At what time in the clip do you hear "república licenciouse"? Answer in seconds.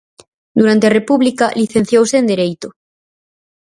0.99-2.15